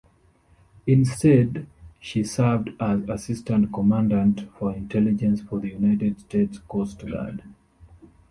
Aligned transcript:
Instead, 0.87 1.67
she 1.99 2.23
served 2.23 2.71
as 2.79 3.07
Assistant 3.07 3.71
Commandant 3.71 4.51
for 4.57 4.73
Intelligence 4.73 5.43
for 5.43 5.59
the 5.59 5.69
United 5.69 6.19
States 6.21 6.57
Coast 6.57 7.05
Guard. 7.05 7.43